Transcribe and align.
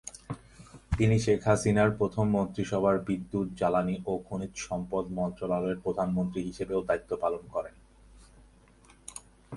তিনি 0.97 1.15
শেখ 1.19 1.39
হাসিনার 1.45 1.89
প্রথম 1.97 2.25
মন্ত্রিসভার 2.29 2.95
বিদ্যুৎ, 2.99 3.47
জ্বালানি 3.57 3.95
ও 4.05 4.13
খনিজ 4.29 4.53
সম্পদ 4.67 5.05
মন্ত্রণালয়ের 5.11 5.81
প্রতিমন্ত্রী 5.83 6.41
হিসেবেও 6.43 6.81
দায়িত্ব 6.81 7.11
পালন 7.17 7.43
করেন। 7.51 7.75